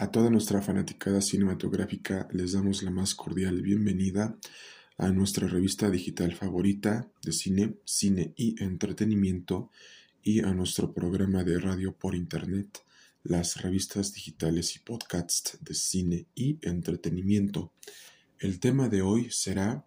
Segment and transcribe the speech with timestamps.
[0.00, 4.34] A toda nuestra fanaticada cinematográfica les damos la más cordial bienvenida
[4.96, 9.70] a nuestra revista digital favorita de cine, cine y entretenimiento
[10.22, 12.82] y a nuestro programa de radio por internet,
[13.24, 17.70] las revistas digitales y podcasts de cine y entretenimiento.
[18.38, 19.84] El tema de hoy será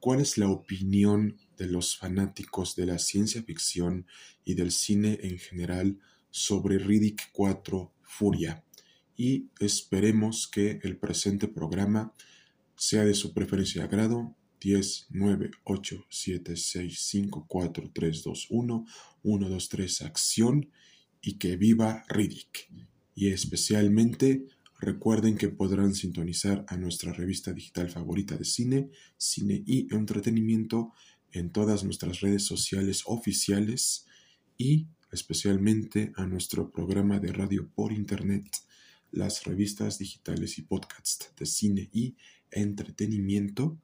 [0.00, 4.06] ¿Cuál es la opinión de los fanáticos de la ciencia ficción
[4.46, 5.98] y del cine en general
[6.30, 8.64] sobre Riddick 4 Furia?
[9.22, 12.12] Y esperemos que el presente programa
[12.74, 18.46] sea de su preferencia de agrado 10, 9, 8, 7, 6, 5, 4, 3, 2,
[18.50, 18.86] 1,
[19.22, 20.70] 1, 2, 3, acción
[21.20, 22.68] y que viva Riddick.
[23.14, 24.48] Y especialmente
[24.80, 30.94] recuerden que podrán sintonizar a nuestra revista digital favorita de cine, cine y entretenimiento
[31.30, 34.04] en todas nuestras redes sociales oficiales
[34.58, 38.50] y especialmente a nuestro programa de radio por internet
[39.12, 42.16] las revistas digitales y podcasts de cine y
[42.50, 43.78] entretenimiento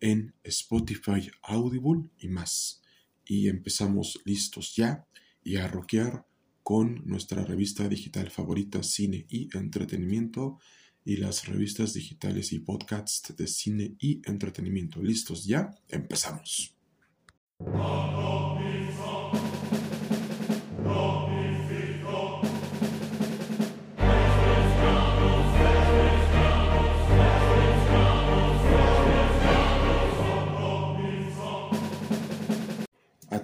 [0.00, 2.82] en Spotify, Audible y más.
[3.24, 5.06] Y empezamos listos ya
[5.44, 6.26] y a rockear
[6.62, 10.58] con nuestra revista digital favorita Cine y Entretenimiento
[11.04, 15.02] y las revistas digitales y podcasts de cine y entretenimiento.
[15.02, 15.74] ¿Listos ya?
[15.88, 16.76] Empezamos.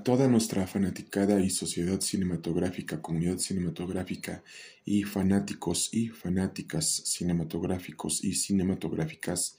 [0.07, 4.45] Toda nuestra fanaticada y sociedad cinematográfica, comunidad cinematográfica
[4.85, 9.57] y fanáticos y fanáticas cinematográficos y cinematográficas,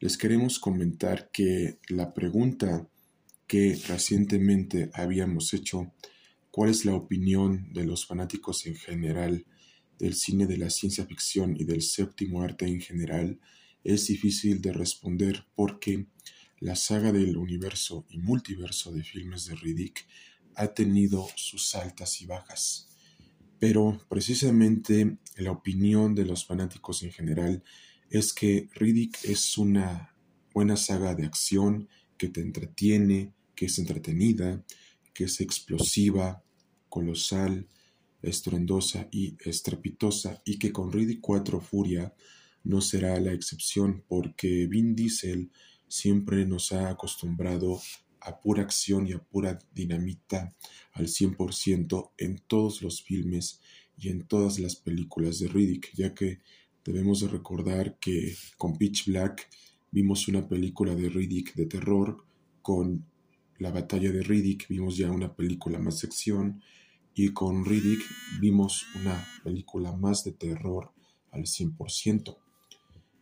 [0.00, 2.88] les queremos comentar que la pregunta
[3.46, 5.92] que recientemente habíamos hecho,
[6.50, 9.44] ¿cuál es la opinión de los fanáticos en general
[9.98, 13.38] del cine de la ciencia ficción y del séptimo arte en general?
[13.84, 16.06] Es difícil de responder porque
[16.64, 20.06] la saga del universo y multiverso de filmes de Riddick
[20.54, 22.88] ha tenido sus altas y bajas.
[23.58, 27.62] Pero precisamente la opinión de los fanáticos en general
[28.08, 30.16] es que Riddick es una
[30.54, 34.64] buena saga de acción que te entretiene, que es entretenida,
[35.12, 36.42] que es explosiva,
[36.88, 37.68] colosal,
[38.22, 42.14] estruendosa y estrepitosa y que con Riddick 4 Furia
[42.62, 45.50] no será la excepción porque Vin Diesel
[45.94, 47.80] siempre nos ha acostumbrado
[48.20, 50.56] a pura acción y a pura dinamita
[50.92, 53.60] al 100% en todos los filmes
[53.96, 56.40] y en todas las películas de Riddick, ya que
[56.84, 59.48] debemos de recordar que con Pitch Black
[59.92, 62.24] vimos una película de Riddick de terror,
[62.60, 63.06] con
[63.58, 66.60] la batalla de Riddick vimos ya una película más de acción
[67.14, 68.02] y con Riddick
[68.40, 70.90] vimos una película más de terror
[71.30, 72.43] al 100%.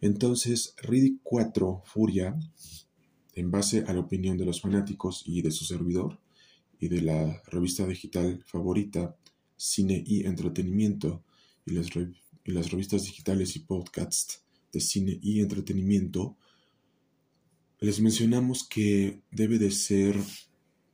[0.02, 2.38] Entonces, Riddick 4 Furia,
[3.34, 6.20] en base a la opinión de los fanáticos y de su servidor,
[6.78, 9.16] y de la revista digital favorita,
[9.56, 11.22] Cine y Entretenimiento,
[11.64, 11.86] y las,
[12.44, 14.42] y las revistas digitales y podcasts
[14.72, 16.36] de cine y entretenimiento,
[17.78, 20.16] les mencionamos que debe de ser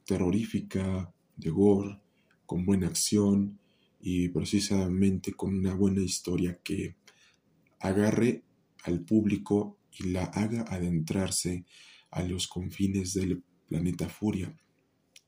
[0.05, 2.01] terrorífica, de gore,
[2.45, 3.59] con buena acción
[4.01, 6.97] y precisamente con una buena historia que
[7.79, 8.43] agarre
[8.89, 11.65] al público y la haga adentrarse
[12.11, 14.55] a los confines del planeta Furia,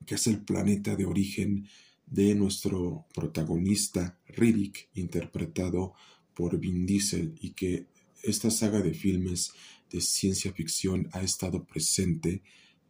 [0.06, 1.68] que es el planeta de origen
[2.06, 5.94] de nuestro protagonista Riddick, interpretado
[6.34, 7.86] por Vin Diesel, y que
[8.22, 9.52] esta saga de filmes
[9.90, 12.42] de ciencia ficción ha estado presente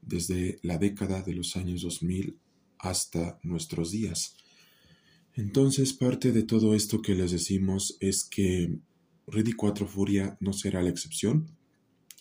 [0.03, 2.39] desde la década de los años 2000
[2.79, 4.37] hasta nuestros días.
[5.35, 8.79] Entonces, parte de todo esto que les decimos es que
[9.31, 11.47] Ready 4 Furia no será la excepción.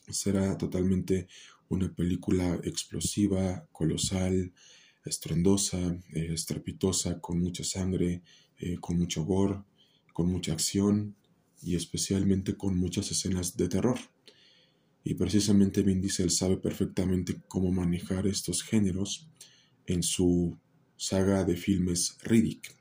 [0.09, 1.27] Será totalmente
[1.67, 4.53] una película explosiva, colosal,
[5.03, 5.77] estruendosa,
[6.13, 8.21] eh, estrepitosa, con mucha sangre,
[8.59, 9.63] eh, con mucho gore,
[10.13, 11.15] con mucha acción
[11.61, 13.99] y especialmente con muchas escenas de terror.
[15.03, 19.27] Y precisamente Vin Diesel sabe perfectamente cómo manejar estos géneros
[19.87, 20.59] en su
[20.95, 22.78] saga de filmes Riddick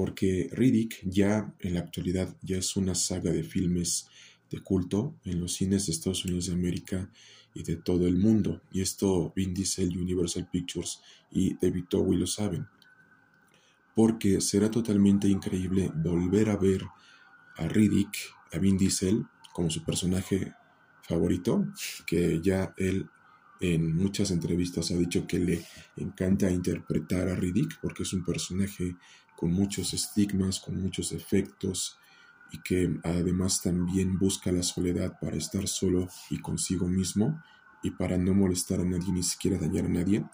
[0.00, 4.08] porque Riddick ya en la actualidad ya es una saga de filmes
[4.50, 7.10] de culto en los cines de Estados Unidos de América
[7.52, 8.62] y de todo el mundo.
[8.72, 12.66] Y esto Vin Diesel, Universal Pictures y David Bowie lo saben.
[13.94, 16.82] Porque será totalmente increíble volver a ver
[17.58, 18.16] a Riddick,
[18.54, 20.54] a Vin Diesel, como su personaje
[21.02, 21.66] favorito,
[22.06, 23.06] que ya él
[23.60, 25.62] en muchas entrevistas ha dicho que le
[25.98, 28.96] encanta interpretar a Riddick porque es un personaje
[29.40, 31.96] con muchos estigmas, con muchos efectos
[32.52, 37.42] y que además también busca la soledad para estar solo y consigo mismo
[37.82, 40.26] y para no molestar a nadie ni siquiera dañar a nadie,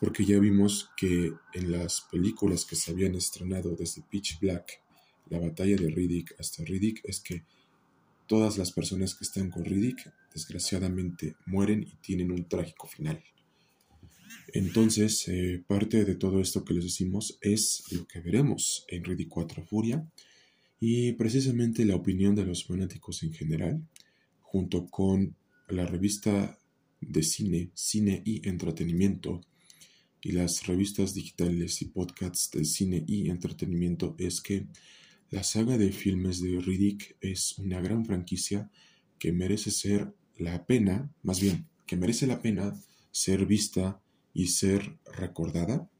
[0.00, 4.80] porque ya vimos que en las películas que se habían estrenado desde Pitch Black,
[5.28, 7.44] la batalla de Riddick hasta Riddick, es que
[8.26, 13.22] todas las personas que están con Riddick desgraciadamente mueren y tienen un trágico final.
[14.52, 19.28] Entonces, eh, parte de todo esto que les decimos es lo que veremos en Riddick
[19.28, 20.06] 4 Furia
[20.80, 23.86] y precisamente la opinión de los fanáticos en general,
[24.40, 25.36] junto con
[25.68, 26.58] la revista
[27.00, 29.40] de cine, cine y entretenimiento,
[30.22, 34.66] y las revistas digitales y podcasts de cine y entretenimiento es que
[35.30, 38.70] la saga de filmes de Riddick es una gran franquicia
[39.18, 42.74] que merece ser la pena, más bien, que merece la pena
[43.12, 44.00] ser vista
[44.32, 45.90] y ser recordada,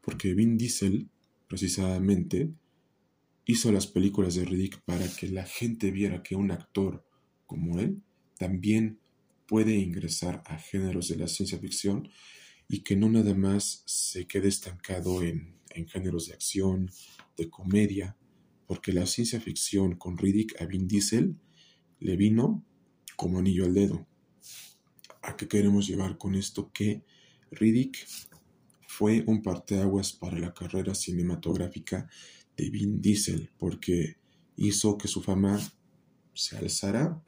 [0.00, 1.08] porque Vin Diesel,
[1.48, 2.52] precisamente,
[3.44, 7.04] hizo las películas de Riddick para que la gente viera que un actor
[7.46, 8.02] como él
[8.38, 9.00] también
[9.46, 12.08] puede ingresar a géneros de la ciencia ficción
[12.68, 15.54] y que no nada más se quede estancado en,
[15.88, 16.90] géneros de acción,
[17.36, 18.16] de comedia,
[18.66, 21.36] porque la ciencia ficción con Riddick a Vin Diesel
[22.00, 22.64] le vino
[23.14, 24.06] como anillo al dedo.
[25.20, 26.72] ¿A qué queremos llevar con esto?
[26.72, 27.04] Que
[27.50, 28.06] Riddick
[28.86, 32.08] fue un parteaguas para la carrera cinematográfica
[32.56, 34.16] de Vin Diesel, porque
[34.56, 35.60] hizo que su fama
[36.34, 37.22] se alzara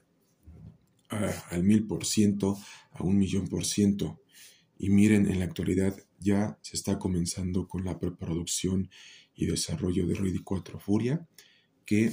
[1.08, 2.58] al mil por ciento,
[2.92, 4.20] a un millón por ciento.
[4.78, 8.90] Y miren, en la actualidad ya se está comenzando con la preproducción
[9.34, 11.26] y desarrollo de Riddick 4 Furia,
[11.84, 12.12] que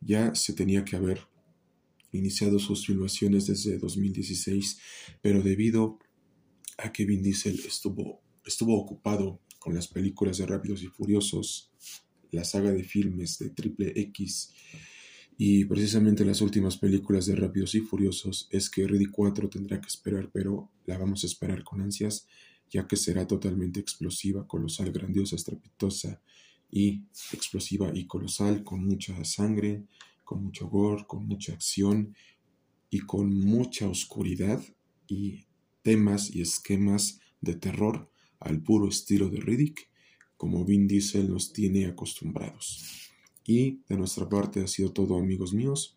[0.00, 1.20] ya se tenía que haber
[2.12, 4.78] iniciado sus filmaciones desde 2016,
[5.22, 5.98] pero debido
[6.98, 11.70] Vin Diesel estuvo, estuvo ocupado con las películas de Rápidos y Furiosos,
[12.30, 14.52] la saga de filmes de Triple X
[15.36, 18.48] y precisamente las últimas películas de Rápidos y Furiosos.
[18.50, 22.26] Es que Riddick 4 tendrá que esperar, pero la vamos a esperar con ansias,
[22.70, 26.20] ya que será totalmente explosiva, colosal, grandiosa, estrepitosa
[26.70, 29.84] y explosiva y colosal, con mucha sangre,
[30.24, 32.14] con mucho gore, con mucha acción
[32.88, 34.62] y con mucha oscuridad
[35.06, 35.44] y
[35.82, 39.88] temas y esquemas de terror al puro estilo de Riddick,
[40.36, 43.12] como Vin Diesel nos tiene acostumbrados.
[43.44, 45.96] Y de nuestra parte ha sido todo amigos míos.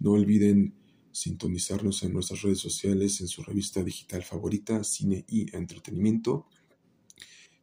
[0.00, 0.74] No olviden
[1.12, 6.46] sintonizarnos en nuestras redes sociales, en su revista digital favorita, Cine y Entretenimiento,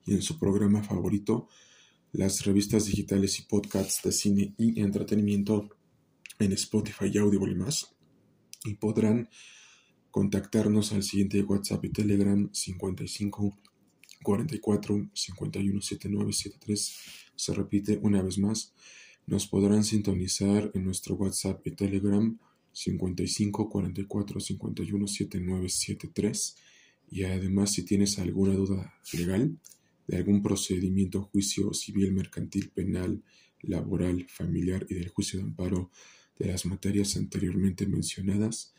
[0.06, 1.48] y en su programa favorito,
[2.12, 5.70] las revistas digitales y podcasts de cine y entretenimiento
[6.40, 7.96] en Spotify Audible y más.
[8.64, 9.30] Y podrán
[10.16, 13.54] contactarnos al siguiente WhatsApp y Telegram 55
[14.24, 16.96] 44 51 79 73.
[17.36, 18.74] Se repite una vez más.
[19.28, 22.40] Nos podrán sintonizar en nuestro WhatsApp y Telegram
[22.72, 26.56] 55 44 51 79 73.
[27.12, 29.58] Y además, si tienes alguna duda legal
[30.08, 33.22] de algún procedimiento, juicio civil, mercantil, penal,
[33.64, 35.92] laboral, familiar y del juicio de amparo
[36.40, 38.75] de las materias anteriormente mencionadas,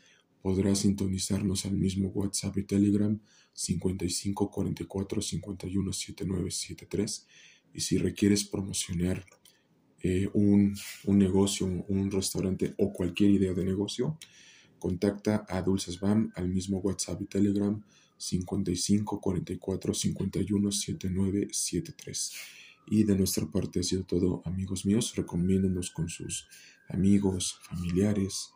[0.47, 3.19] podrás sintonizarnos al mismo WhatsApp y Telegram
[3.51, 7.27] 55 44 51 79 73
[7.73, 9.25] y si requieres promocionar
[10.03, 10.73] eh, un,
[11.07, 14.17] negocio, un, restaurante o cualquier idea de negocio,
[14.79, 17.83] contacta a Dulces Bam al mismo WhatsApp y Telegram
[18.15, 22.31] 55 44 51 79 73.
[22.89, 25.13] Y de nuestra parte ha sido todo, amigos míos.
[25.13, 26.47] Recomiéndenos con sus
[26.87, 28.53] amigos, familiares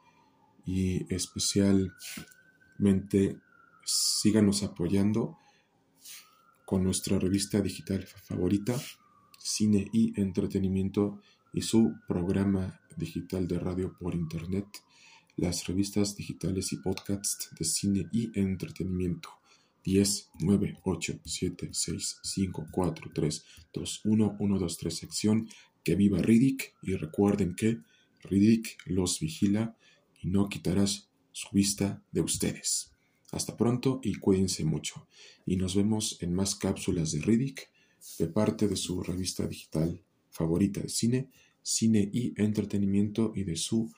[0.65, 3.37] y especialmente
[3.83, 5.37] síganos apoyando
[6.65, 8.79] con nuestra revista digital favorita,
[9.37, 11.21] Cine y Entretenimiento
[11.53, 14.65] y su programa digital de radio por Internet,
[15.37, 19.29] las revistas digitales y podcasts de cine y entretenimiento.
[19.83, 25.49] 10, 9, 8, 7, 6, 5, 4, 3, 2, 1, 1, 2, 3, sección.
[25.83, 27.79] Que viva Riddick y recuerden que
[28.23, 29.75] Riddick los vigila
[30.21, 32.91] y no quitarás su vista de ustedes.
[33.31, 35.07] Hasta pronto y cuídense mucho.
[35.45, 37.69] Y nos vemos en más cápsulas de Riddick
[38.19, 41.29] de parte de su revista digital favorita de cine,
[41.61, 43.91] cine y entretenimiento y de su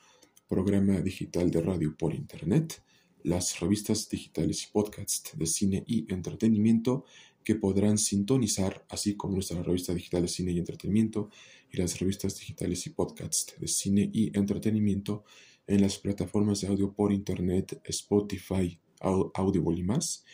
[0.48, 2.82] programa digital de radio por internet,
[3.22, 7.04] las revistas digitales y podcasts de cine y entretenimiento
[7.42, 11.30] que podrán sintonizar, así como nuestra revista digital de cine y entretenimiento
[11.70, 15.24] y las revistas digitales y podcasts de cine y entretenimiento
[15.66, 20.24] en las plataformas de audio por internet Spotify, Audible y más,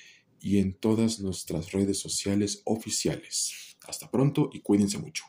[0.41, 3.77] y en todas nuestras redes sociales oficiales.
[3.87, 5.25] Hasta pronto y cuídense mucho.